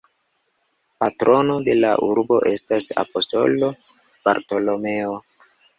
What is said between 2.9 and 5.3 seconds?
Apostolo Bartolomeo.